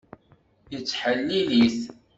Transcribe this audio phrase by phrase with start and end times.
[0.71, 1.79] Yettḥellil-it.